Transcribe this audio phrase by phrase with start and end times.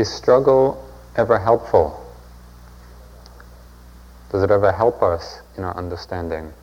[0.00, 0.82] Is struggle
[1.14, 2.02] ever helpful?
[4.32, 6.54] Does it ever help us in our understanding?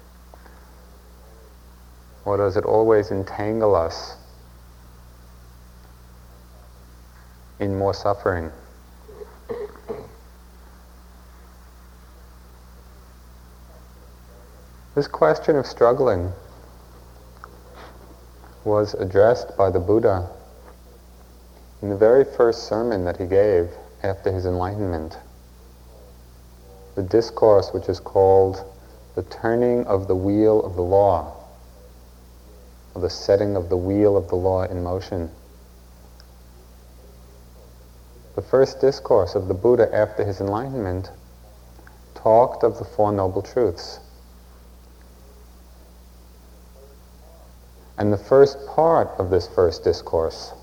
[2.25, 4.15] Or does it always entangle us
[7.59, 8.51] in more suffering?
[14.95, 16.33] This question of struggling
[18.63, 20.27] was addressed by the Buddha
[21.81, 23.69] in the very first sermon that he gave
[24.03, 25.17] after his enlightenment.
[26.95, 28.63] The discourse which is called
[29.15, 31.35] The Turning of the Wheel of the Law,
[32.95, 35.29] or the setting of the wheel of the law in motion.
[38.33, 41.11] The first discourse of the Buddha after his enlightenment
[42.15, 43.99] talked of the Four Noble Truths.
[47.99, 50.53] And the first part of this first discourse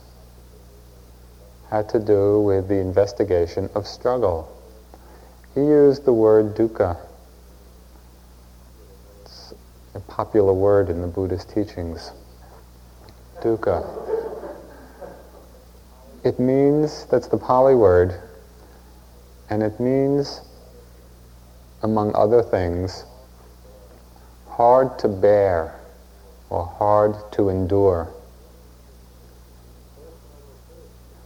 [1.74, 4.48] had to do with the investigation of struggle.
[5.56, 6.96] He used the word dukkha.
[9.22, 9.54] It's
[9.94, 12.12] a popular word in the Buddhist teachings.
[13.42, 13.82] Dukkha.
[16.22, 18.20] It means, that's the Pali word,
[19.50, 20.42] and it means,
[21.82, 23.04] among other things,
[24.48, 25.74] hard to bear
[26.50, 28.08] or hard to endure.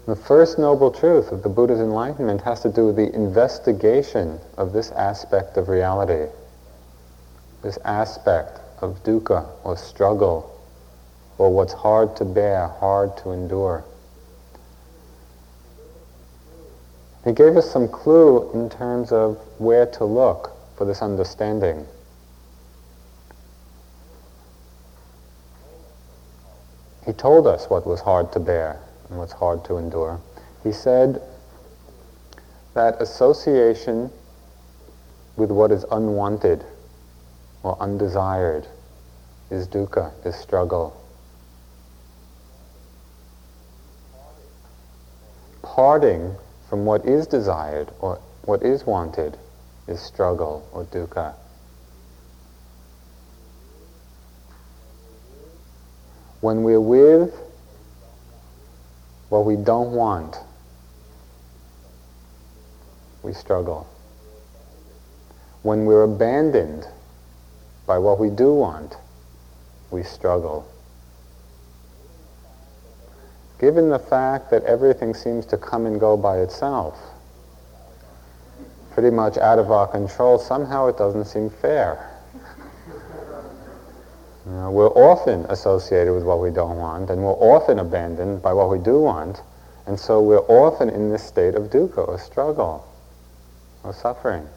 [0.09, 4.73] The first noble truth of the Buddha's enlightenment has to do with the investigation of
[4.73, 6.33] this aspect of reality,
[7.61, 10.59] this aspect of dukkha or struggle,
[11.37, 13.84] or what's hard to bear, hard to endure.
[17.27, 21.87] He gave us some clue in terms of where to look for this understanding.
[27.05, 30.20] He told us what was hard to bear and what's hard to endure.
[30.62, 31.23] He said
[32.75, 34.11] that association
[35.37, 36.65] with what is unwanted
[37.62, 38.67] or undesired
[39.50, 40.94] is dukkha, is struggle.
[45.62, 46.34] Parting
[46.69, 49.38] from what is desired or what is wanted
[49.87, 51.34] is struggle or dukkha.
[56.41, 57.47] When we're with
[59.28, 60.37] what we don't want,
[63.22, 63.87] we struggle.
[65.62, 66.87] When we're abandoned
[67.87, 68.97] by what we do want,
[69.91, 70.66] we struggle.
[73.59, 76.97] Given the fact that everything seems to come and go by itself,
[78.93, 82.08] pretty much out of our control, somehow it doesn't seem fair.
[84.48, 88.70] Know, we're often associated with what we don't want, and we're often abandoned by what
[88.70, 89.42] we do want,
[89.86, 92.86] and so we're often in this state of dukkha, or struggle,
[93.84, 94.48] or suffering.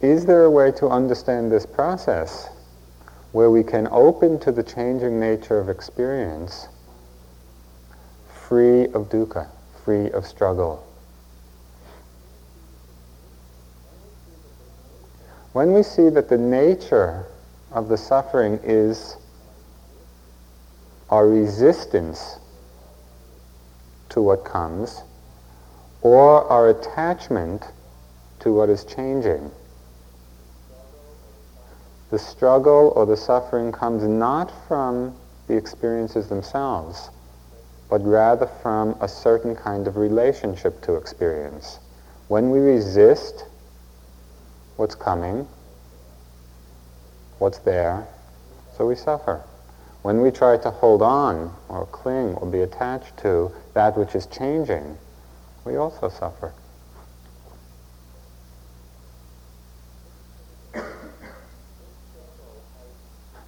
[0.00, 2.48] Is there a way to understand this process
[3.32, 6.68] where we can open to the changing nature of experience,
[8.48, 9.46] free of dukkha,
[9.84, 10.87] free of struggle?
[15.58, 17.26] When we see that the nature
[17.72, 19.16] of the suffering is
[21.10, 22.38] our resistance
[24.10, 25.02] to what comes,
[26.00, 27.64] or our attachment
[28.38, 29.50] to what is changing.
[32.10, 35.12] The struggle or the suffering comes not from
[35.48, 37.10] the experiences themselves,
[37.90, 41.80] but rather from a certain kind of relationship to experience.
[42.28, 43.46] When we resist
[44.78, 45.46] what's coming,
[47.40, 48.06] what's there,
[48.76, 49.42] so we suffer.
[50.02, 54.26] When we try to hold on or cling or be attached to that which is
[54.26, 54.96] changing,
[55.64, 56.52] we also suffer.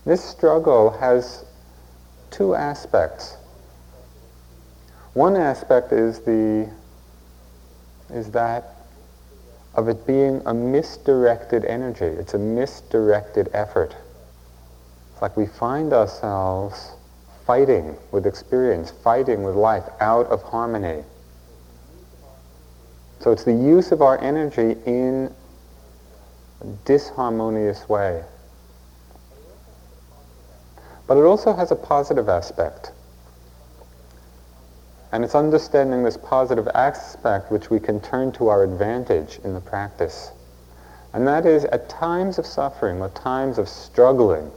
[0.04, 1.44] This struggle has
[2.32, 3.36] two aspects.
[5.12, 6.68] One aspect is the
[8.12, 8.79] is that
[9.74, 12.06] of it being a misdirected energy.
[12.06, 13.94] It's a misdirected effort.
[15.12, 16.92] It's like we find ourselves
[17.46, 21.04] fighting with experience, fighting with life out of harmony.
[23.20, 25.34] So it's the use of our energy in
[26.60, 28.24] a disharmonious way.
[31.06, 32.92] But it also has a positive aspect.
[35.12, 39.60] And it's understanding this positive aspect which we can turn to our advantage in the
[39.60, 40.30] practice.
[41.12, 44.50] And that is at times of suffering, or times of struggling,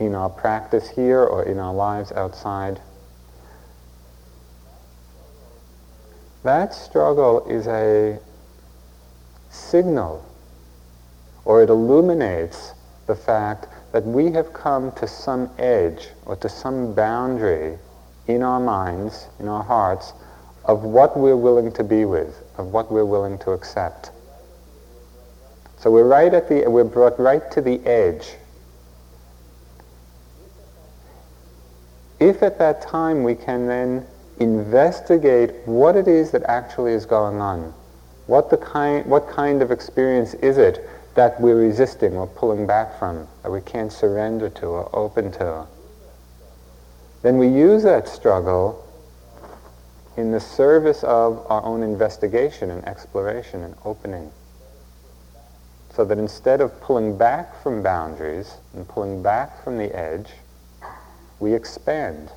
[0.00, 2.80] in our practice here or in our lives outside,
[6.44, 8.18] that struggle is a
[9.50, 10.24] signal
[11.44, 12.72] or it illuminates
[13.06, 17.78] the fact that we have come to some edge or to some boundary
[18.28, 20.12] in our minds, in our hearts,
[20.64, 24.12] of what we're willing to be with, of what we're willing to accept.
[25.78, 28.34] So we're right at the, we're brought right to the edge.
[32.20, 34.06] If at that time we can then
[34.40, 37.72] investigate what it is that actually is going on,
[38.26, 42.98] what, the kind, what kind of experience is it that we're resisting or pulling back
[42.98, 45.66] from, that we can't surrender to or open to,
[47.22, 48.84] then we use that struggle
[50.16, 54.30] in the service of our own investigation and exploration and opening.
[55.94, 60.30] So that instead of pulling back from boundaries and pulling back from the edge,
[61.40, 62.30] we expand.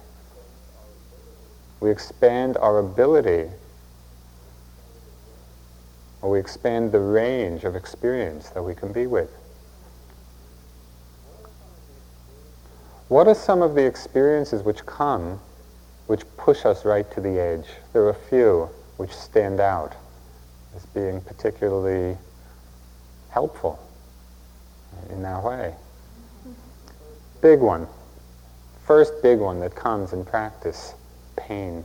[1.80, 3.50] We expand our ability,
[6.22, 9.32] or we expand the range of experience that we can be with.
[13.12, 15.42] What are some of the experiences which come,
[16.08, 17.68] which push us right to the edge?
[17.92, 19.94] There are a few which stand out
[20.78, 22.18] as being particularly
[23.30, 23.78] helpful
[25.10, 25.76] in that way.
[27.42, 27.86] Big one.
[28.86, 30.94] First big one that comes in practice,
[31.36, 31.84] pain.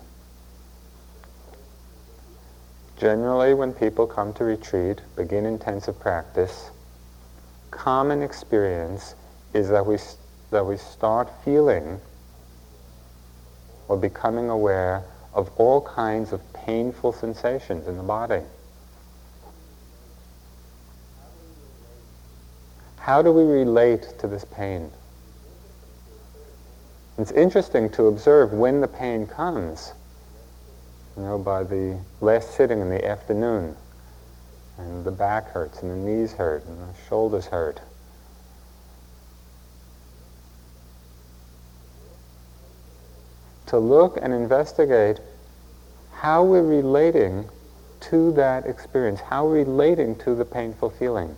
[3.00, 6.70] Generally, when people come to retreat, begin intensive practice,
[7.72, 9.16] common experience
[9.54, 9.98] is that we
[10.50, 12.00] that we start feeling
[13.88, 15.04] or becoming aware
[15.34, 18.42] of all kinds of painful sensations in the body.
[22.98, 24.90] How do we relate to this pain?
[27.18, 29.92] It's interesting to observe when the pain comes.
[31.16, 33.76] You know, by the last sitting in the afternoon,
[34.78, 37.80] and the back hurts, and the knees hurt, and the shoulders hurt.
[43.66, 45.20] To look and investigate
[46.12, 47.48] how we're relating
[48.00, 51.36] to that experience, how we're relating to the painful feeling.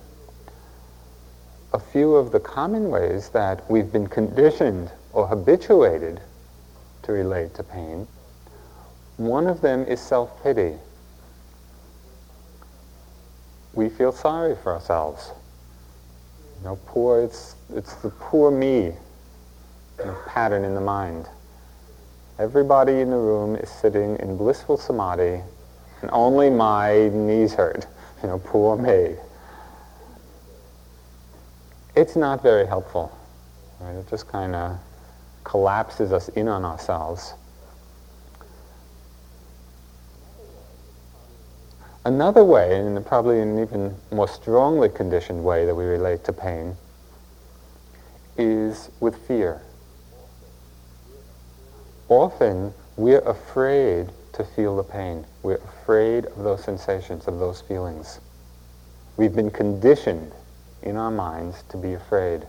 [1.73, 6.21] A few of the common ways that we've been conditioned or habituated
[7.03, 8.07] to relate to pain,
[9.17, 10.75] one of them is self-pity.
[13.73, 15.31] We feel sorry for ourselves.
[16.59, 18.93] You know, poor, it's, it's the poor me
[19.99, 21.27] you know, pattern in the mind.
[22.39, 25.41] Everybody in the room is sitting in blissful samadhi,
[26.01, 27.85] and only my knees hurt.
[28.23, 29.17] You know, poor me.
[31.97, 33.11] It's not very helpful.
[33.81, 33.91] Right?
[33.91, 34.79] It just kind of
[35.43, 37.33] collapses us in on ourselves.
[42.05, 46.77] Another way, and probably an even more strongly conditioned way that we relate to pain,
[48.37, 49.61] is with fear
[52.09, 55.25] often we're afraid to feel the pain.
[55.43, 58.19] We're afraid of those sensations, of those feelings.
[59.15, 60.33] We've been conditioned
[60.81, 62.45] in our minds to be afraid.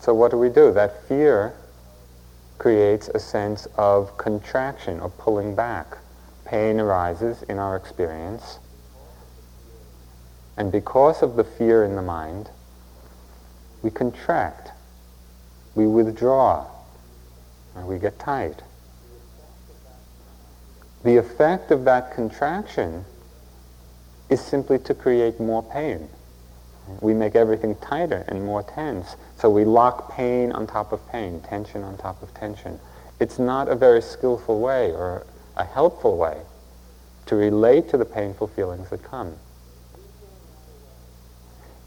[0.00, 0.72] So what do we do?
[0.72, 1.54] That fear
[2.58, 5.98] creates a sense of contraction or pulling back.
[6.44, 8.58] Pain arises in our experience.
[10.56, 12.50] And because of the fear in the mind,
[13.82, 14.72] we contract.
[15.74, 16.66] We withdraw
[17.74, 18.62] and we get tight.
[21.02, 23.04] The effect of that contraction
[24.28, 26.08] is simply to create more pain.
[27.00, 29.16] We make everything tighter and more tense.
[29.36, 32.78] So we lock pain on top of pain, tension on top of tension.
[33.18, 36.42] It's not a very skillful way or a helpful way
[37.26, 39.36] to relate to the painful feelings that come.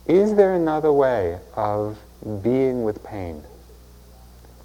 [0.05, 1.97] Is there another way of
[2.41, 3.43] being with pain?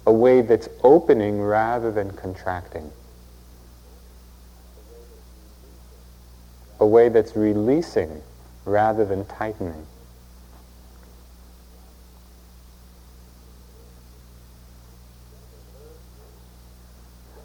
[0.09, 2.89] A way that's opening rather than contracting.
[6.79, 8.23] A way that's releasing
[8.65, 9.85] rather than tightening.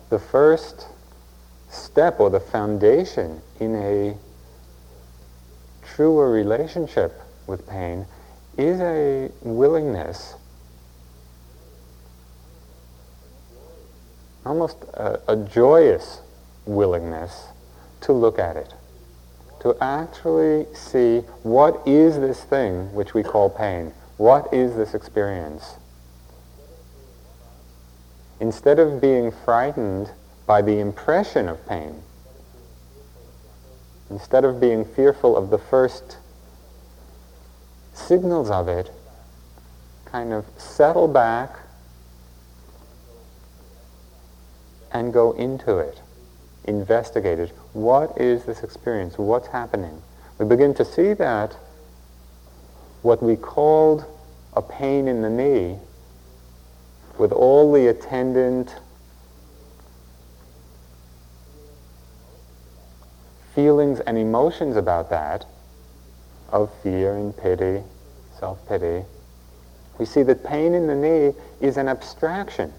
[0.09, 0.87] The first
[1.69, 4.17] step or the foundation in a
[5.85, 8.07] truer relationship with pain
[8.57, 10.37] is a willingness
[14.45, 16.21] almost a, a joyous
[16.67, 17.49] willingness
[18.03, 18.75] to look at it,
[19.61, 23.93] to actually see what is this thing which we call pain?
[24.17, 25.75] What is this experience?
[28.41, 30.11] Instead of being frightened
[30.47, 32.03] by the impression of pain,
[34.11, 36.19] instead of being fearful of the first
[37.95, 38.91] signals of it,
[40.05, 41.57] kind of settle back
[44.95, 46.01] and go into it,
[46.65, 47.53] investigate it.
[47.73, 49.19] What is this experience?
[49.19, 50.01] What's happening?
[50.39, 51.57] We begin to see that
[53.03, 54.05] what we called
[54.55, 55.77] a pain in the knee,
[57.19, 58.77] with all the attendant
[63.55, 65.45] feelings and emotions about that,
[66.51, 67.83] of fear and pity,
[68.39, 69.05] self-pity,
[69.99, 72.73] we see that pain in the knee is an abstraction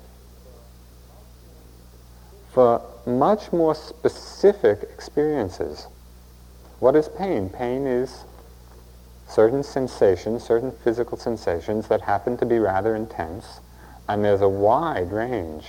[2.55, 5.87] for much more specific experiences.
[6.79, 7.49] What is pain?
[7.49, 8.23] Pain is
[9.27, 13.59] certain sensations, certain physical sensations that happen to be rather intense,
[14.07, 15.67] and there's a wide range.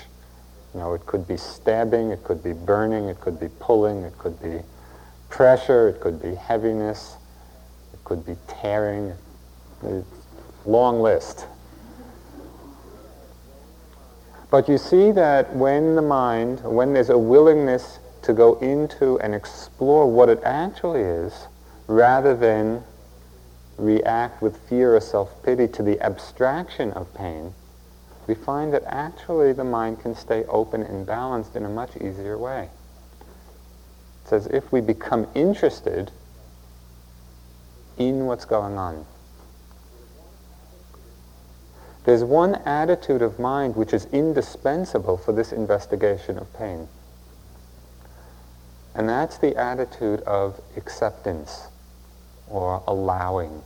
[0.75, 4.17] You know, it could be stabbing, it could be burning, it could be pulling, it
[4.17, 4.61] could be
[5.29, 7.17] pressure, it could be heaviness,
[7.95, 9.13] it could be tearing.
[10.65, 11.47] Long list.
[14.57, 19.35] But you see that when the mind, when there's a willingness to go into and
[19.35, 21.47] explore what it actually is,
[21.87, 22.83] rather than
[23.77, 27.53] react with fear or self-pity to the abstraction of pain,
[28.27, 32.39] we find that actually the mind can stay open and balanced in a much easier
[32.39, 32.71] way.
[34.23, 36.11] It's as if we become interested
[37.99, 39.05] in what's going on.
[42.07, 46.87] There's one attitude of mind which is indispensable for this investigation of pain.
[48.95, 51.67] And that's the attitude of acceptance
[52.49, 53.61] or allowing.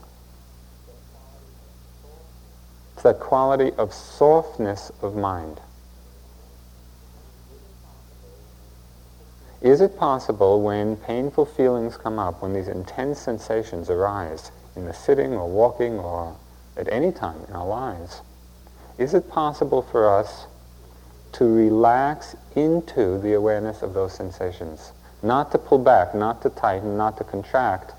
[2.94, 5.60] It's that quality of softness of mind.
[9.60, 14.94] Is it possible when painful feelings come up, when these intense sensations arise in the
[14.94, 16.36] sitting or walking or
[16.78, 18.22] at any time in our lives,
[19.00, 20.46] is it possible for us
[21.32, 24.92] to relax into the awareness of those sensations?
[25.22, 27.94] Not to pull back, not to tighten, not to contract,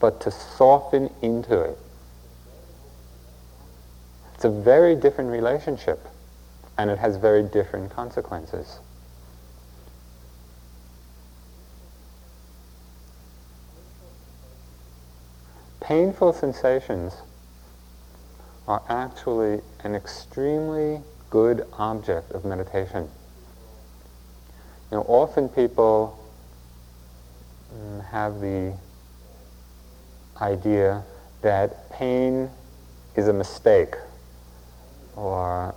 [0.00, 1.78] but to soften into it.
[4.34, 6.08] It's a very different relationship,
[6.76, 8.80] and it has very different consequences.
[15.80, 17.12] painful sensations
[18.68, 21.00] are actually an extremely
[21.30, 23.08] good object of meditation.
[24.90, 26.18] You know, often people
[27.74, 28.76] mm, have the
[30.40, 31.02] idea
[31.40, 32.50] that pain
[33.16, 33.94] is a mistake,
[35.16, 35.74] or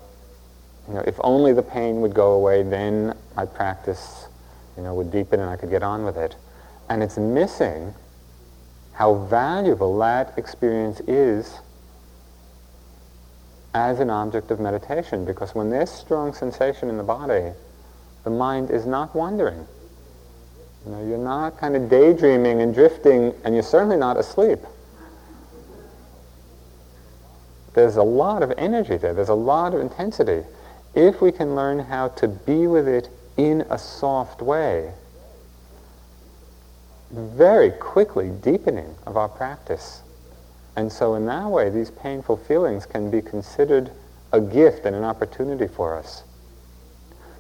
[0.88, 4.28] you know, if only the pain would go away, then my practice,
[4.78, 6.36] you know, would deepen and I could get on with it.
[6.90, 7.94] And it's missing
[8.94, 11.60] how valuable that experience is
[13.76, 17.52] as an object of meditation because when there's strong sensation in the body,
[18.24, 19.68] the mind is not wandering.
[20.86, 24.60] You know, you're not kind of daydreaming and drifting, and you're certainly not asleep.
[27.74, 29.14] There's a lot of energy there.
[29.14, 30.48] There's a lot of intensity.
[30.94, 34.94] If we can learn how to be with it in a soft way,
[37.12, 40.02] very quickly deepening of our practice.
[40.76, 43.92] And so in that way, these painful feelings can be considered
[44.32, 46.24] a gift and an opportunity for us.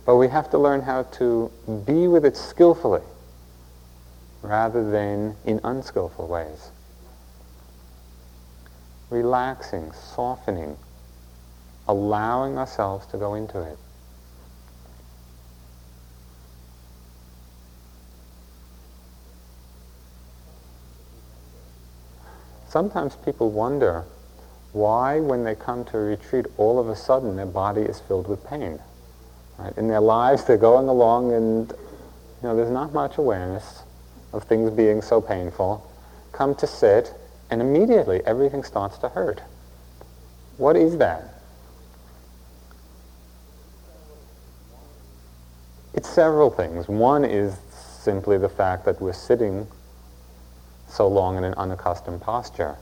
[0.05, 1.51] But we have to learn how to
[1.85, 3.01] be with it skillfully
[4.41, 6.71] rather than in unskillful ways.
[9.09, 10.77] Relaxing, softening,
[11.87, 13.77] allowing ourselves to go into it.
[22.75, 24.03] Sometimes people wonder
[24.73, 28.27] why, when they come to a retreat, all of a sudden their body is filled
[28.27, 28.77] with pain.
[29.57, 29.71] Right?
[29.77, 31.77] In their lives, they're going along and you
[32.43, 33.83] know, there's not much awareness
[34.33, 35.89] of things being so painful.
[36.33, 37.13] Come to sit,
[37.49, 39.41] and immediately everything starts to hurt.
[40.57, 41.33] What is that?
[45.93, 46.89] It's several things.
[46.89, 49.65] One is simply the fact that we're sitting
[50.87, 52.75] so long in an unaccustomed posture.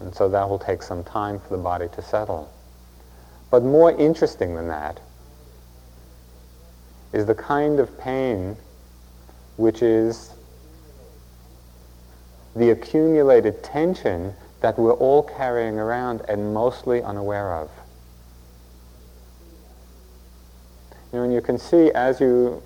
[0.00, 2.52] And so that will take some time for the body to settle.
[3.50, 5.00] But more interesting than that
[7.12, 8.56] is the kind of pain
[9.56, 10.34] which is
[12.54, 17.70] the accumulated tension that we're all carrying around and mostly unaware of.
[21.12, 22.62] You know, and you can see as you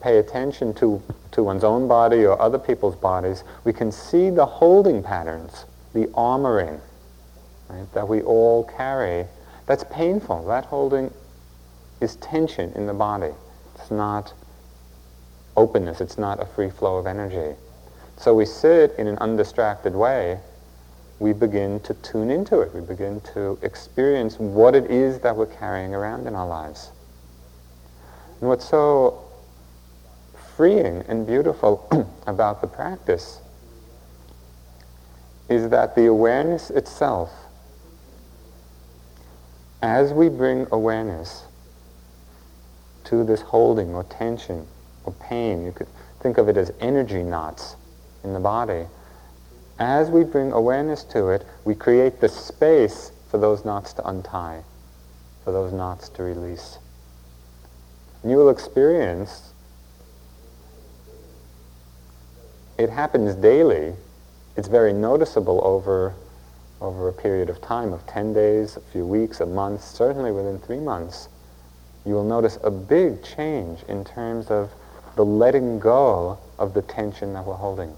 [0.00, 1.02] pay attention to,
[1.32, 5.64] to one's own body or other people's bodies, we can see the holding patterns,
[5.94, 6.80] the armoring
[7.68, 9.26] right, that we all carry.
[9.66, 10.46] That's painful.
[10.46, 11.12] That holding
[12.00, 13.32] is tension in the body.
[13.74, 14.32] It's not
[15.56, 16.00] openness.
[16.00, 17.56] It's not a free flow of energy.
[18.16, 20.40] So we sit in an undistracted way.
[21.18, 22.72] We begin to tune into it.
[22.74, 26.90] We begin to experience what it is that we're carrying around in our lives.
[28.40, 29.27] And what's so
[30.58, 31.88] freeing and beautiful
[32.26, 33.40] about the practice
[35.48, 37.30] is that the awareness itself,
[39.82, 41.44] as we bring awareness
[43.04, 44.66] to this holding or tension
[45.04, 45.86] or pain, you could
[46.18, 47.76] think of it as energy knots
[48.24, 48.84] in the body,
[49.78, 54.64] as we bring awareness to it, we create the space for those knots to untie,
[55.44, 56.78] for those knots to release.
[58.24, 59.52] And you will experience
[62.78, 63.92] it happens daily.
[64.56, 66.14] It's very noticeable over,
[66.80, 70.60] over a period of time of 10 days, a few weeks, a month, certainly within
[70.60, 71.28] three months.
[72.06, 74.70] You will notice a big change in terms of
[75.16, 77.94] the letting go of the tension that we're holding.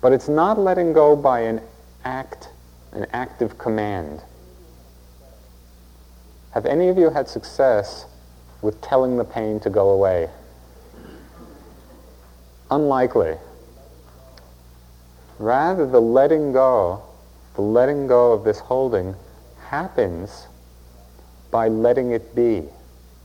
[0.00, 1.60] But it's not letting go by an
[2.04, 2.48] act,
[2.92, 4.22] an active command.
[6.52, 8.06] Have any of you had success
[8.60, 10.28] with telling the pain to go away?
[12.70, 13.36] Unlikely.
[15.38, 17.02] Rather, the letting go,
[17.54, 19.16] the letting go of this holding
[19.66, 20.46] happens
[21.50, 22.64] by letting it be,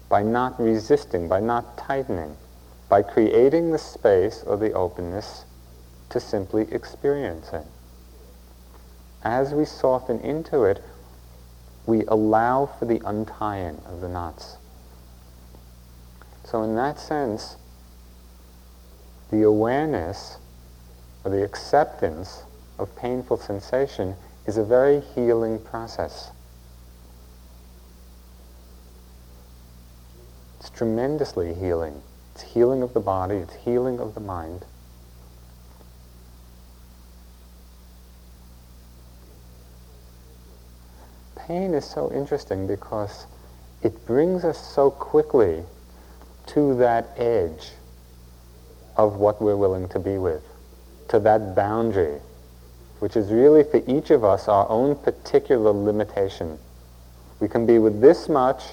[0.10, 2.36] by not resisting, by not tightening,
[2.90, 5.46] by creating the space or the openness
[6.10, 7.66] to simply experience it.
[9.24, 10.84] As we soften into it,
[11.86, 14.58] we allow for the untying of the knots.
[16.44, 17.58] So in that sense,
[19.36, 20.38] the awareness
[21.24, 22.43] or the acceptance
[22.80, 26.32] of painful sensation is a very healing process.
[30.60, 32.02] It's tremendously healing.
[32.34, 34.65] It's healing of the body, it's healing of the mind.
[41.36, 43.28] pain is so interesting because
[43.84, 45.63] it brings us so quickly
[46.48, 47.69] to that edge
[48.97, 50.43] of what we're willing to be with,
[51.10, 52.19] to that boundary,
[52.99, 56.58] which is really for each of us our own particular limitation.
[57.39, 58.63] We can be with this much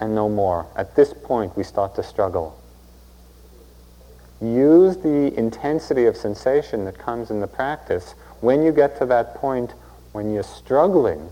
[0.00, 0.66] and no more.
[0.76, 2.58] At this point, we start to struggle.
[4.40, 9.34] Use the intensity of sensation that comes in the practice when you get to that
[9.34, 9.74] point
[10.12, 11.30] when you're struggling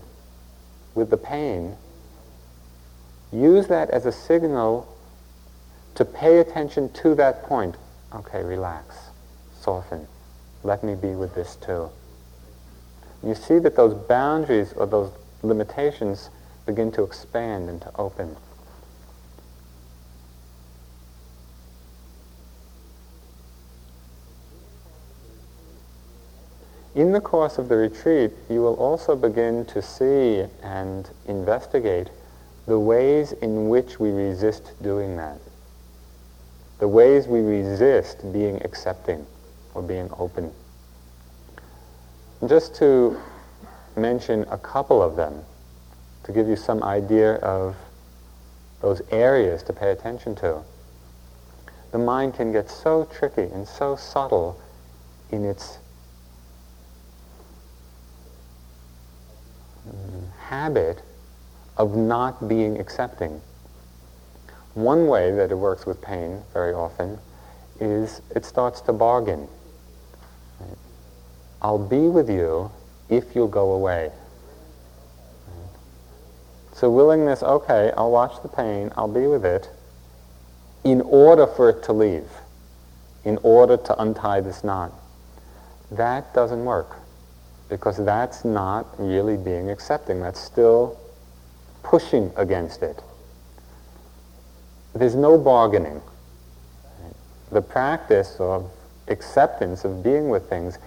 [0.93, 1.75] with the pain,
[3.31, 4.87] use that as a signal
[5.99, 7.75] to pay attention to that point.
[8.15, 8.95] Okay, relax,
[9.59, 10.07] soften.
[10.63, 11.89] Let me be with this too.
[13.21, 15.11] You see that those boundaries or those
[15.43, 16.29] limitations
[16.65, 18.37] begin to expand and to open.
[26.95, 32.07] In the course of the retreat, you will also begin to see and investigate
[32.67, 35.39] the ways in which we resist doing that.
[36.79, 39.25] The ways we resist being accepting
[39.73, 40.51] or being open.
[42.47, 43.19] just to
[43.97, 45.43] mention a couple of them,
[46.23, 47.75] to give you some idea of
[48.81, 50.61] those areas to pay attention to.
[51.91, 54.59] The mind can get so tricky and so subtle
[55.31, 55.79] in its
[60.37, 61.01] habit
[61.77, 63.41] of not being accepting.
[64.73, 67.19] One way that it works with pain very often
[67.79, 69.47] is it starts to bargain.
[70.59, 70.77] Right?
[71.61, 72.71] I'll be with you
[73.09, 74.11] if you'll go away.
[75.47, 75.69] Right?
[76.73, 79.69] So willingness, okay, I'll watch the pain, I'll be with it,
[80.83, 82.29] in order for it to leave,
[83.23, 84.93] in order to untie this knot.
[85.91, 86.95] That doesn't work
[87.69, 90.21] because that's not really being accepting.
[90.21, 90.99] That's still
[91.83, 93.01] pushing against it.
[94.99, 96.01] There's no bargaining.
[97.53, 98.69] The practice of
[99.07, 100.77] acceptance of being with things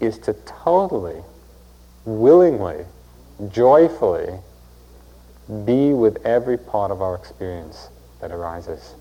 [0.00, 1.22] is to totally,
[2.04, 2.84] willingly,
[3.48, 4.38] joyfully
[5.64, 7.88] be with every part of our experience
[8.20, 8.96] that arises.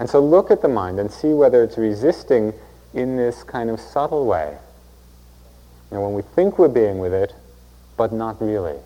[0.00, 2.54] And so look at the mind and see whether it's resisting
[2.94, 4.58] in this kind of subtle way
[5.92, 7.32] and when we think we're being with it,
[7.96, 8.78] but not really.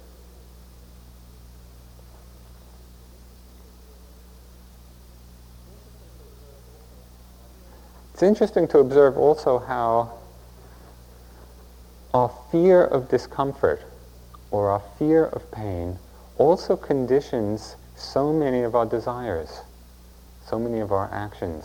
[8.22, 10.12] It's interesting to observe also how
[12.14, 13.82] our fear of discomfort
[14.52, 15.98] or our fear of pain
[16.38, 19.62] also conditions so many of our desires,
[20.46, 21.64] so many of our actions.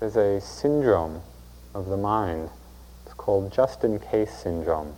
[0.00, 1.22] There's a syndrome
[1.74, 2.50] of the mind.
[3.06, 4.94] It's called just in case syndrome.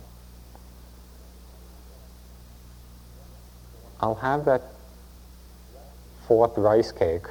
[4.01, 4.63] I'll have that
[6.27, 7.27] fourth rice cake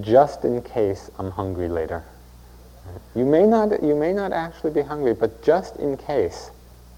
[0.00, 2.04] just in case I'm hungry later.
[3.14, 6.50] You may not, you may not actually be hungry, but just in case,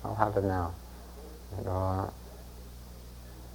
[0.04, 0.74] I'll have it now.
[1.66, 2.08] Uh,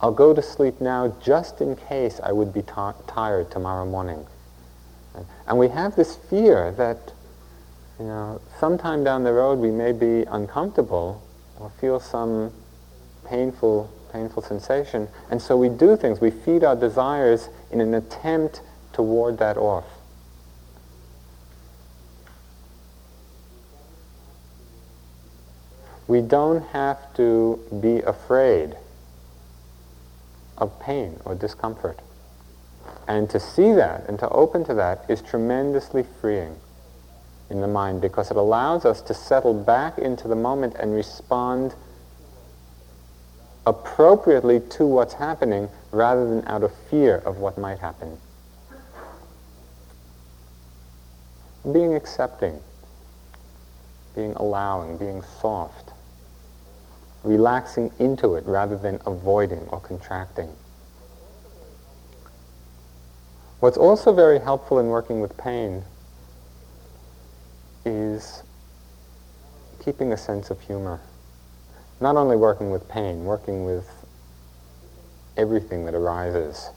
[0.01, 4.25] I'll go to sleep now just in case I would be tired tomorrow morning.
[5.47, 7.13] And we have this fear that,
[7.99, 11.23] you know, sometime down the road we may be uncomfortable
[11.59, 12.51] or feel some
[13.25, 15.07] painful, painful sensation.
[15.31, 16.21] And so we do things.
[16.21, 18.61] We feed our desires in an attempt
[18.97, 19.85] to ward that off.
[26.07, 28.75] We don't have to be afraid
[30.57, 31.99] of pain or discomfort.
[33.07, 36.55] And to see that and to open to that is tremendously freeing
[37.51, 41.75] in the mind because it allows us to settle back into the moment and respond
[43.67, 48.17] appropriately to what's happening rather than out of fear of what might happen.
[51.71, 52.61] Being accepting,
[54.15, 55.91] being allowing, being soft,
[57.23, 60.49] relaxing into it rather than avoiding or contracting.
[63.59, 65.83] What's also very helpful in working with pain
[67.85, 68.43] is
[69.83, 70.99] keeping a sense of humor.
[71.99, 73.89] Not only working with pain, working with
[75.35, 76.69] everything that arises.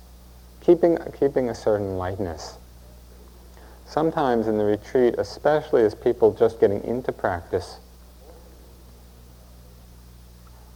[0.60, 2.56] Keeping, keeping a certain lightness.
[3.90, 7.80] Sometimes in the retreat, especially as people just getting into practice,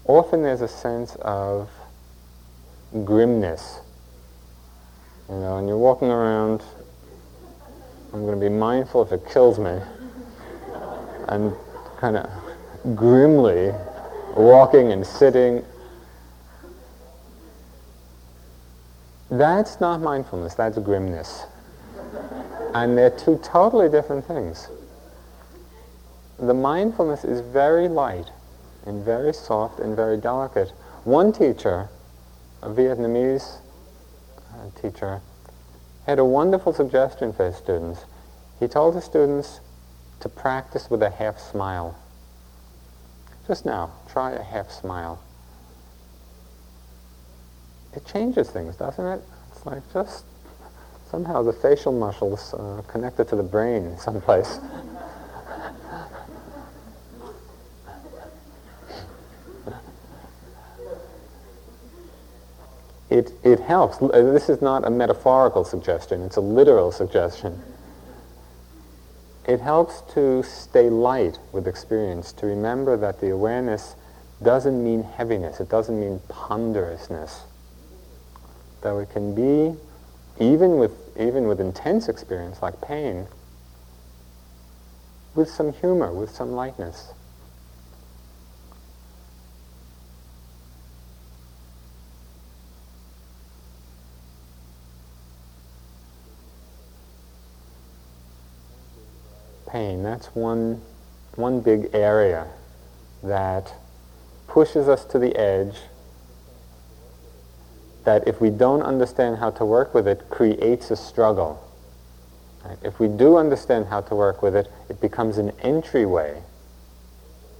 [0.04, 1.70] often there's a sense of
[3.04, 3.80] grimness
[5.28, 6.62] you know, and you're walking around,
[8.12, 9.80] I'm going to be mindful if it kills me,
[11.28, 11.54] and
[11.98, 12.28] kind of
[12.94, 13.72] grimly
[14.36, 15.64] walking and sitting.
[19.30, 21.44] That's not mindfulness, that's grimness.
[22.74, 24.68] And they're two totally different things.
[26.38, 28.30] The mindfulness is very light
[28.84, 30.70] and very soft and very delicate.
[31.04, 31.88] One teacher,
[32.62, 33.58] a Vietnamese
[34.38, 35.20] uh, teacher,
[36.06, 38.04] had a wonderful suggestion for his students.
[38.58, 39.60] He told his students
[40.20, 41.96] to practice with a half smile.
[43.46, 45.22] Just now, try a half smile.
[47.94, 49.22] It changes things, doesn't it?
[49.52, 50.24] It's like just
[51.14, 54.58] somehow the facial muscles uh, connected to the brain someplace.
[63.10, 64.02] it, it helps.
[64.02, 67.62] Uh, this is not a metaphorical suggestion, it's a literal suggestion.
[69.46, 73.94] It helps to stay light with experience, to remember that the awareness
[74.42, 77.42] doesn't mean heaviness, it doesn't mean ponderousness.
[78.82, 79.78] That we can be,
[80.40, 83.26] even with, even with intense experience like pain,
[85.34, 87.12] with some humor, with some lightness.
[99.74, 100.04] pain.
[100.04, 100.80] That's one,
[101.34, 102.46] one big area
[103.24, 103.74] that
[104.46, 105.74] pushes us to the edge
[108.04, 111.62] that if we don't understand how to work with it, creates a struggle.
[112.64, 112.78] Right?
[112.82, 116.42] If we do understand how to work with it, it becomes an entryway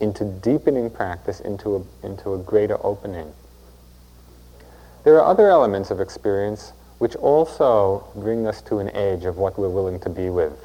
[0.01, 3.33] into deepening practice, into a, into a greater opening.
[5.05, 9.59] There are other elements of experience which also bring us to an edge of what
[9.59, 10.65] we're willing to be with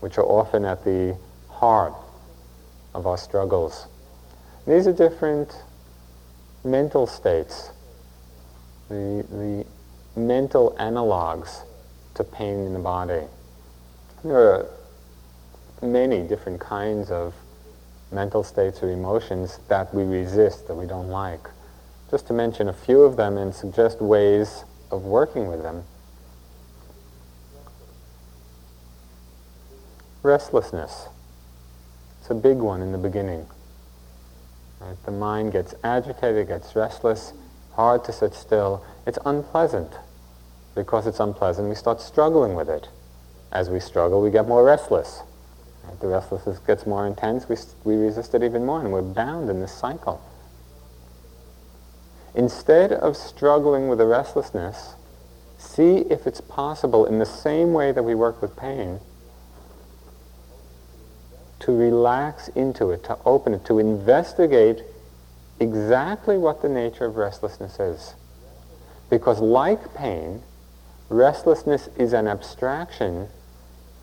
[0.00, 1.16] which are often at the
[1.48, 1.94] heart
[2.94, 3.86] of our struggles.
[4.66, 5.62] These are different
[6.64, 7.70] mental states,
[8.88, 9.66] the, the
[10.18, 11.62] mental analogs
[12.14, 13.22] to pain in the body.
[14.24, 14.66] There are
[15.82, 17.34] many different kinds of
[18.10, 21.48] mental states or emotions that we resist, that we don't like.
[22.10, 25.84] Just to mention a few of them and suggest ways of working with them.
[30.22, 31.08] Restlessness.
[32.20, 33.46] It's a big one in the beginning.
[34.80, 34.96] Right?
[35.04, 37.32] The mind gets agitated, gets restless,
[37.78, 38.84] hard to sit still.
[39.06, 39.92] It's unpleasant.
[40.74, 42.88] Because it's unpleasant, we start struggling with it.
[43.52, 45.22] As we struggle, we get more restless.
[46.00, 49.60] The restlessness gets more intense, we, we resist it even more, and we're bound in
[49.60, 50.20] this cycle.
[52.34, 54.94] Instead of struggling with the restlessness,
[55.56, 58.98] see if it's possible in the same way that we work with pain
[61.60, 64.82] to relax into it, to open it, to investigate
[65.60, 68.14] exactly what the nature of restlessness is.
[69.10, 70.42] Because like pain,
[71.08, 73.28] restlessness is an abstraction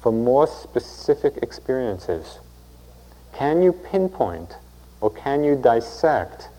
[0.01, 2.39] for more specific experiences.
[3.33, 4.55] Can you pinpoint
[5.01, 6.49] or can you dissect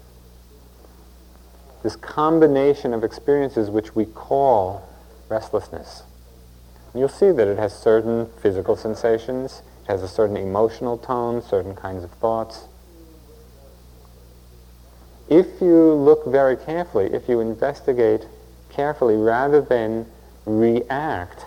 [1.83, 4.89] this combination of experiences which we call
[5.29, 6.03] restlessness?
[6.95, 11.75] You'll see that it has certain physical sensations, it has a certain emotional tone, certain
[11.75, 12.69] kinds of thoughts.
[15.29, 18.27] If you look very carefully, if you investigate
[18.71, 20.07] carefully rather than
[20.45, 21.47] react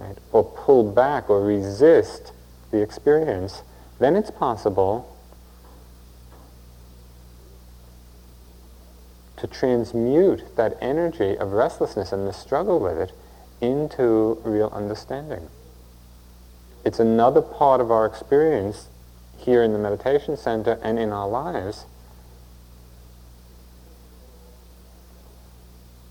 [0.00, 2.32] right, or pull back or resist
[2.70, 3.62] the experience,
[3.98, 5.16] then it's possible
[9.36, 13.12] to transmute that energy of restlessness and the struggle with it
[13.60, 15.48] into real understanding.
[16.84, 18.88] It's another part of our experience
[19.36, 21.86] here in the meditation center and in our lives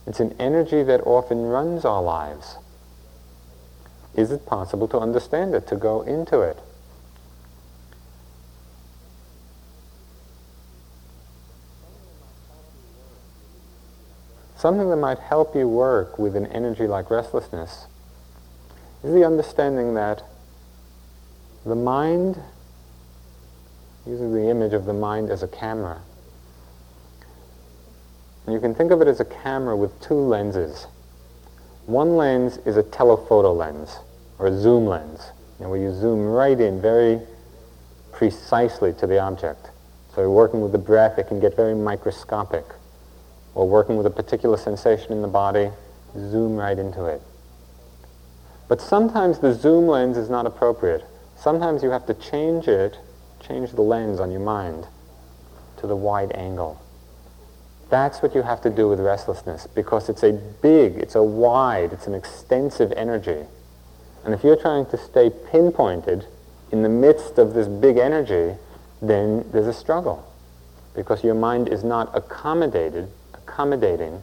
[0.08, 2.56] It's an energy that often runs our lives.
[4.16, 6.58] Is it possible to understand it, to go into it?
[14.56, 17.86] Something that might help you work with an energy like restlessness
[19.04, 20.24] is the understanding that
[21.66, 22.40] the mind,
[24.06, 26.02] using the image of the mind as a camera,
[28.48, 30.88] and you can think of it as a camera with two lenses.
[31.86, 33.98] One lens is a telephoto lens,
[34.40, 37.20] or a zoom lens, and where you zoom right in very
[38.14, 39.70] precisely to the object.
[40.16, 42.64] So you're working with the breath, it can get very microscopic.
[43.54, 45.70] Or working with a particular sensation in the body,
[46.16, 47.22] zoom right into it.
[48.70, 51.04] But sometimes the zoom lens is not appropriate.
[51.36, 52.98] Sometimes you have to change it,
[53.46, 54.88] change the lens on your mind
[55.78, 56.82] to the wide angle.
[57.90, 61.94] That's what you have to do with restlessness because it's a big, it's a wide,
[61.94, 63.46] it's an extensive energy.
[64.26, 66.26] And if you're trying to stay pinpointed
[66.72, 68.58] in the midst of this big energy,
[69.02, 70.26] then there's a struggle
[70.96, 74.22] because your mind is not accommodated, accommodating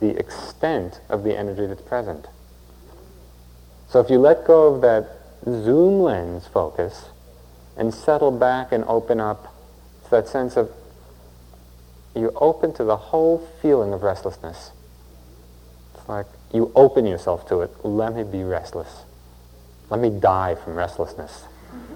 [0.00, 2.26] the extent of the energy that's present.
[3.88, 5.08] So if you let go of that
[5.44, 7.06] zoom lens focus
[7.76, 9.54] and settle back and open up
[10.04, 10.70] to that sense of
[12.14, 14.72] you open to the whole feeling of restlessness.
[15.94, 17.84] It's like you open yourself to it.
[17.84, 19.04] Let me be restless.
[19.90, 21.44] Let me die from restlessness.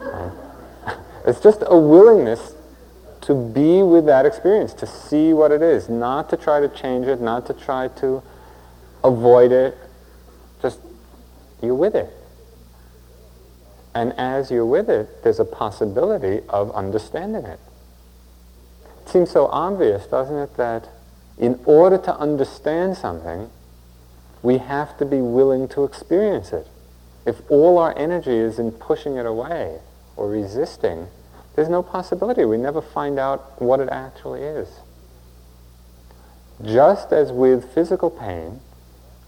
[1.26, 2.54] it's just a willingness
[3.22, 7.06] to be with that experience, to see what it is, not to try to change
[7.06, 8.22] it, not to try to
[9.02, 9.76] avoid it.
[10.62, 10.80] Just
[11.60, 12.10] you're with it.
[13.94, 17.58] And as you're with it, there's a possibility of understanding it.
[19.06, 20.88] Seems so obvious, doesn't it, that
[21.38, 23.50] in order to understand something,
[24.42, 26.66] we have to be willing to experience it.
[27.24, 29.78] If all our energy is in pushing it away
[30.16, 31.06] or resisting,
[31.54, 32.44] there's no possibility.
[32.44, 34.68] We never find out what it actually is.
[36.64, 38.60] Just as with physical pain,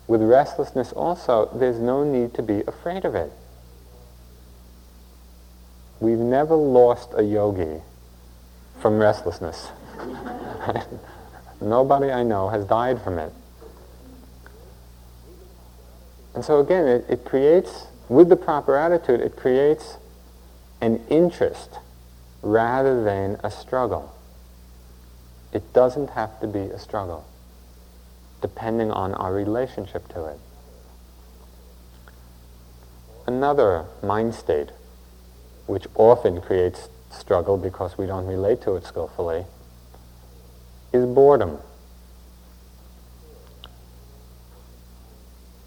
[0.07, 3.31] with restlessness also, there's no need to be afraid of it.
[6.01, 7.83] We've never lost a yogi
[8.81, 9.69] from restlessness.
[11.61, 13.33] Nobody I know has died from it.
[16.35, 19.97] And so again, it, it creates, with the proper attitude, it creates
[20.81, 21.79] an interest
[22.43, 24.15] rather than a struggle.
[25.53, 27.27] It doesn't have to be a struggle,
[28.41, 30.39] depending on our relationship to it.
[33.27, 34.71] Another mind state,
[35.67, 39.45] which often creates struggle because we don't relate to it skillfully,
[40.93, 41.59] is boredom.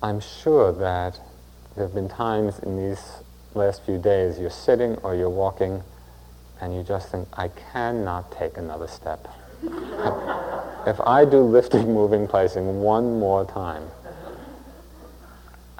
[0.04, 1.20] I'm sure that
[1.76, 3.00] there have been times in these
[3.54, 5.84] last few days you're sitting or you're walking
[6.60, 9.28] and you just think, I cannot take another step.
[10.86, 13.84] if I do lifting, moving, placing one more time,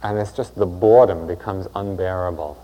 [0.04, 2.58] and it's just the boredom becomes unbearable.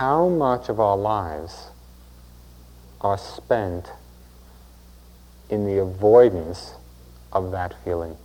[0.00, 1.66] How much of our lives
[3.02, 3.92] are spent
[5.50, 6.72] in the avoidance
[7.34, 8.16] of that feeling.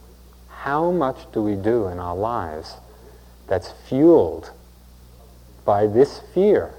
[0.47, 2.75] How much do we do in our lives
[3.47, 4.51] that's fueled
[5.65, 6.73] by this fear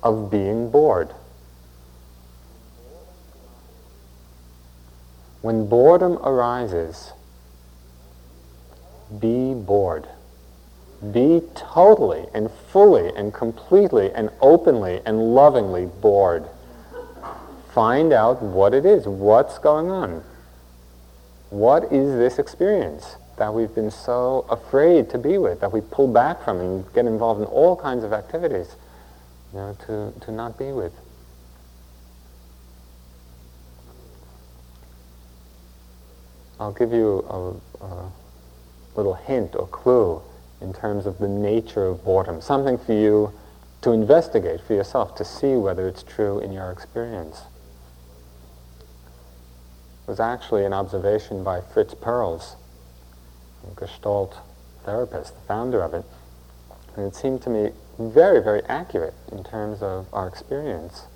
[0.00, 1.12] of being bored?
[5.42, 7.10] When boredom arises,
[9.18, 10.06] be bored.
[11.12, 16.46] Be totally and fully and completely and openly and lovingly bored.
[17.72, 20.24] Find out what it is, what's going on.
[21.50, 26.08] What is this experience that we've been so afraid to be with, that we pull
[26.08, 28.76] back from and get involved in all kinds of activities,
[29.52, 30.92] you know, to, to not be with?
[36.58, 38.12] I'll give you a, a
[38.96, 40.22] little hint or clue
[40.66, 43.32] in terms of the nature of boredom, something for you
[43.82, 47.42] to investigate for yourself to see whether it's true in your experience.
[50.02, 52.56] It was actually an observation by Fritz Perls,
[53.76, 54.38] Gestalt
[54.84, 56.04] therapist, the founder of it,
[56.96, 61.06] and it seemed to me very, very accurate in terms of our experience.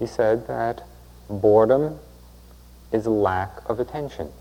[0.00, 0.82] He said that
[1.30, 2.00] boredom
[2.90, 4.32] is lack of attention.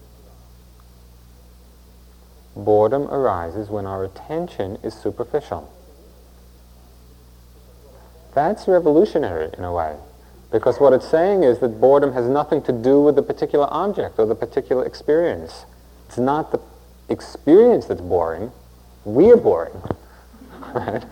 [2.56, 5.72] Boredom arises when our attention is superficial.
[8.36, 9.96] That's revolutionary in a way,
[10.52, 14.20] because what it's saying is that boredom has nothing to do with the particular object
[14.20, 15.66] or the particular experience.
[16.08, 16.60] It's not the
[17.10, 18.52] experience that's boring,
[19.06, 19.82] we are boring.
[20.74, 21.04] Right?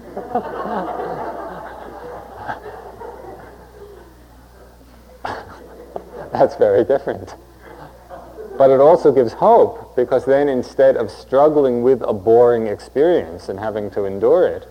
[6.31, 7.35] that's very different.
[8.61, 13.59] But it also gives hope because then instead of struggling with a boring experience and
[13.59, 14.67] having to endure it,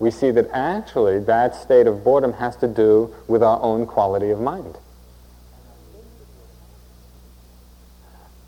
[0.00, 4.30] we see that actually that state of boredom has to do with our own quality
[4.30, 4.76] of mind.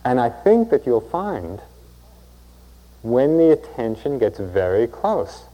[0.05, 1.61] And I think that you'll find
[3.03, 5.45] when the attention gets very close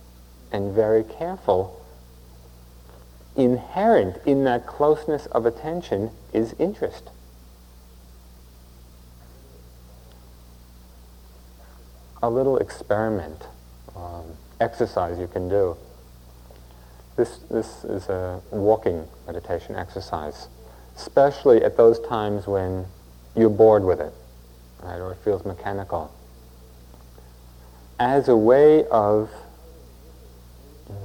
[0.50, 1.84] and very careful,
[3.36, 7.10] inherent in that closeness of attention is interest.
[12.22, 13.46] A little experiment,
[13.94, 14.24] um,
[14.60, 15.76] exercise you can do.
[17.16, 20.48] This, this is a walking meditation exercise,
[20.96, 22.86] especially at those times when
[23.34, 24.12] you're bored with it,
[24.82, 26.12] right, or it feels mechanical.
[27.98, 29.30] As a way of
[30.90, 30.96] um,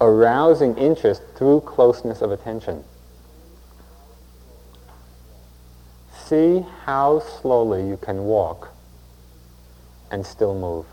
[0.00, 2.84] arousing interest through closeness of attention.
[6.12, 8.75] See how slowly you can walk
[10.10, 10.86] and still move.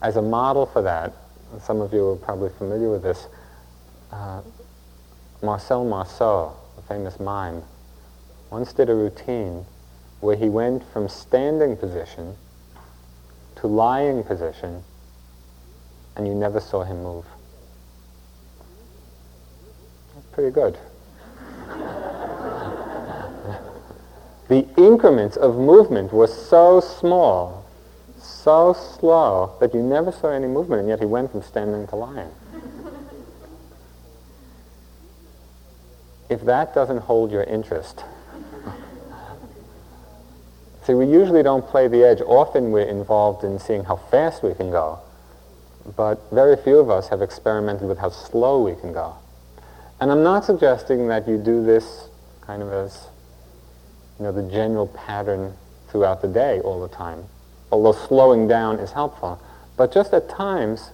[0.00, 1.12] As a model for that,
[1.60, 3.28] some of you are probably familiar with this,
[4.10, 4.42] uh,
[5.42, 7.62] Marcel Marceau, a famous mime,
[8.50, 9.64] once did a routine
[10.20, 12.36] where he went from standing position
[13.56, 14.82] to lying position
[16.16, 17.24] and you never saw him move.
[20.14, 20.78] That's pretty good.
[24.52, 27.64] The increments of movement were so small,
[28.20, 31.96] so slow, that you never saw any movement, and yet he went from standing to
[31.96, 32.30] lying.
[36.28, 38.04] if that doesn't hold your interest,
[40.82, 42.20] see, we usually don't play the edge.
[42.20, 44.98] Often we're involved in seeing how fast we can go,
[45.96, 49.16] but very few of us have experimented with how slow we can go.
[49.98, 52.10] And I'm not suggesting that you do this
[52.42, 53.08] kind of as
[54.22, 55.52] you know, the general pattern
[55.88, 57.24] throughout the day all the time,
[57.72, 59.42] although slowing down is helpful.
[59.76, 60.92] But just at times,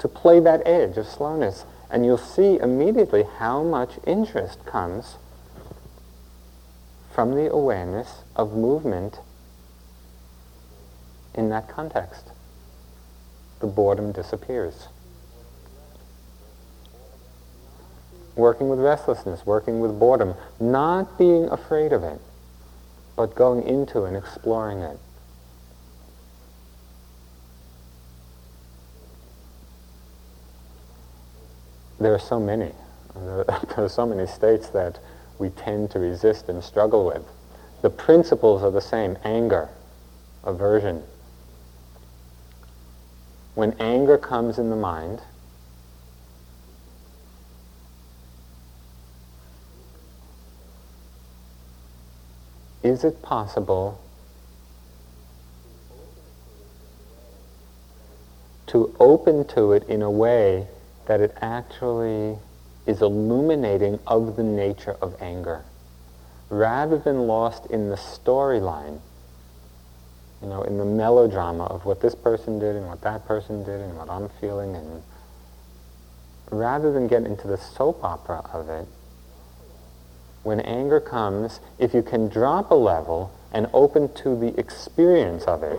[0.00, 5.14] to play that edge of slowness, and you'll see immediately how much interest comes
[7.12, 9.20] from the awareness of movement
[11.32, 12.32] in that context.
[13.60, 14.88] The boredom disappears.
[18.34, 22.20] Working with restlessness, working with boredom, not being afraid of it
[23.20, 24.98] but going into and exploring it.
[31.98, 32.72] There are so many.
[33.14, 35.00] There are so many states that
[35.38, 37.22] we tend to resist and struggle with.
[37.82, 39.68] The principles are the same anger,
[40.42, 41.02] aversion.
[43.54, 45.20] When anger comes in the mind,
[52.82, 54.00] is it possible
[58.66, 60.66] to open to it in a way
[61.06, 62.38] that it actually
[62.86, 65.64] is illuminating of the nature of anger?
[66.50, 69.00] rather than lost in the storyline,
[70.42, 73.80] you know, in the melodrama of what this person did and what that person did
[73.80, 75.02] and what I'm feeling, and
[76.50, 78.86] rather than get into the soap opera of it,
[80.42, 85.62] when anger comes, if you can drop a level and open to the experience of
[85.62, 85.78] it,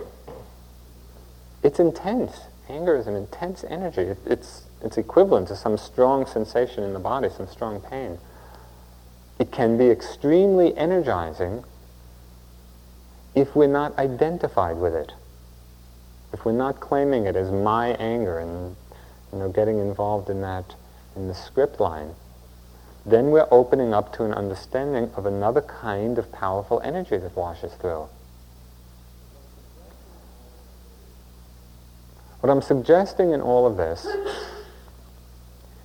[1.62, 2.42] it's intense.
[2.68, 4.02] Anger is an intense energy.
[4.02, 8.18] It, it's, it's equivalent to some strong sensation in the body, some strong pain.
[9.38, 11.64] It can be extremely energizing
[13.34, 15.12] if we're not identified with it.
[16.32, 18.76] If we're not claiming it as my anger and
[19.32, 20.74] you know, getting involved in that
[21.16, 22.14] in the script line,
[23.04, 27.72] then we're opening up to an understanding of another kind of powerful energy that washes
[27.74, 28.08] through.
[32.40, 34.06] What I'm suggesting in all of this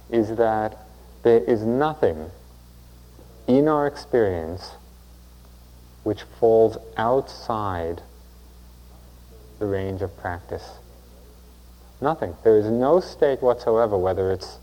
[0.10, 0.78] is that
[1.24, 2.32] there is nothing
[3.48, 4.76] in our experience
[6.04, 8.02] which falls outside
[9.60, 10.80] the range of practice.
[12.00, 12.36] Nothing.
[12.44, 14.60] There is no state whatsoever, whether it's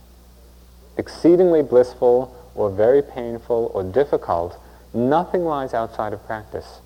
[0.97, 4.57] exceedingly blissful or very painful or difficult,
[4.93, 6.81] nothing lies outside of practice.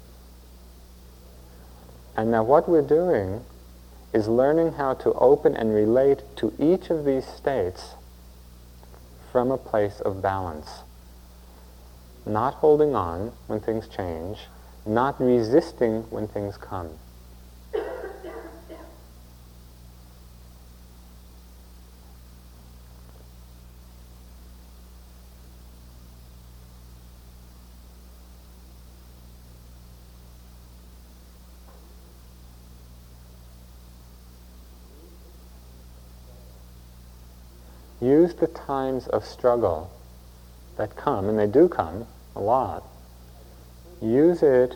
[2.17, 3.45] And now what we're doing
[4.11, 7.93] is learning how to open and relate to each of these states
[9.31, 10.81] from a place of balance
[12.29, 14.47] not holding on when things change,
[14.85, 16.89] not resisting when things come.
[38.09, 39.91] Use the times of struggle
[40.77, 42.83] that come, and they do come a lot,
[44.01, 44.75] use it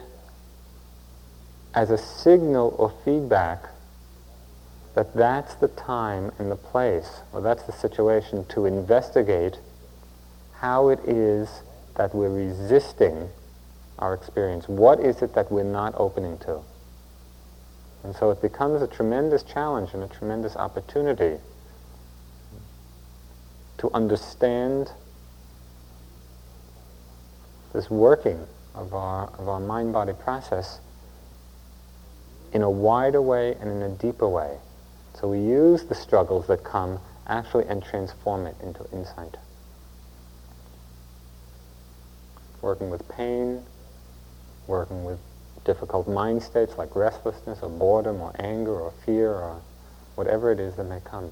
[1.73, 3.69] as a signal or feedback
[4.93, 9.57] that that's the time and the place, or that's the situation to investigate
[10.53, 11.63] how it is
[11.95, 13.29] that we're resisting
[13.97, 14.69] our experience.
[14.69, 16.59] What is it that we're not opening to?
[18.03, 21.39] And so it becomes a tremendous challenge and a tremendous opportunity
[23.77, 24.91] to understand
[27.73, 30.79] this working of our, of our mind-body process
[32.53, 34.57] in a wider way and in a deeper way.
[35.15, 39.37] So we use the struggles that come actually and transform it into insight.
[42.61, 43.63] Working with pain,
[44.67, 45.19] working with
[45.65, 49.61] difficult mind states like restlessness or boredom or anger or fear or
[50.15, 51.31] whatever it is that may come.